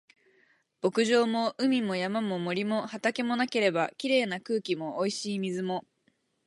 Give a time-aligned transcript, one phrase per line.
[0.81, 5.85] 牧場も海も山も森も畑もなければ、綺麗な空気も美味しい水も